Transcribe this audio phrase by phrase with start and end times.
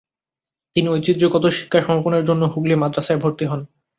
[0.75, 3.61] তিনি ঐতিহ্যগত শিক্ষা সমাপনের জন্য হুগলী মাদ্রাসায় ভর্তি হন।